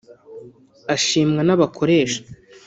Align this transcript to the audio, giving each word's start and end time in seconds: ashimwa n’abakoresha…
ashimwa 0.95 1.41
n’abakoresha… 1.47 2.21